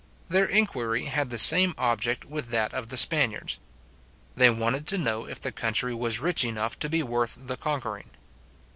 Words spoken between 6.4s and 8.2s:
enough to be worth the conquering.